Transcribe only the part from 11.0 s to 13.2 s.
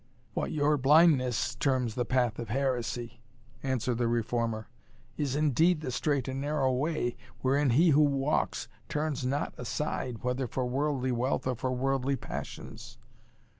wealth or for worldly passions.